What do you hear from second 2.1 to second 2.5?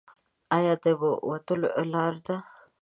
ده؟